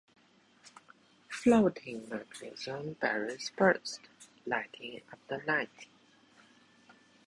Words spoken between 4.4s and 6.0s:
lighting up the night.